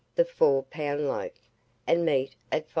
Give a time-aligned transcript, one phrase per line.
[0.15, 1.47] the four pound loaf,
[1.85, 2.69] and meat at 5d.